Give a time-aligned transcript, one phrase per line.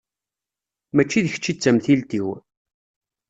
[0.95, 2.27] Mačči d kečč i d tamtilt-iw.